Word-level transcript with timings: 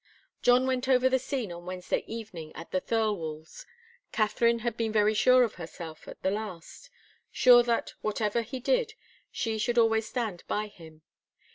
John 0.41 0.65
went 0.65 0.87
over 0.89 1.09
the 1.09 1.19
scene 1.19 1.51
on 1.51 1.67
Wednesday 1.67 2.03
evening, 2.07 2.51
at 2.55 2.71
the 2.71 2.81
Thirlwalls'. 2.81 3.67
Katharine 4.11 4.59
had 4.65 4.75
been 4.75 4.91
very 4.91 5.13
sure 5.13 5.43
of 5.43 5.53
herself, 5.61 6.07
at 6.07 6.23
the 6.23 6.31
last 6.31 6.89
sure 7.31 7.61
that, 7.61 7.93
whatever 8.01 8.41
he 8.41 8.59
did, 8.59 8.95
she 9.29 9.59
should 9.59 9.77
always 9.77 10.07
stand 10.07 10.43
by 10.47 10.65
him. 10.65 11.03